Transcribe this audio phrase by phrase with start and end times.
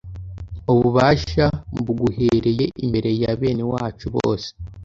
[0.71, 1.45] ububasha
[1.79, 4.49] mbuguhereye imbere ya bene wacu bose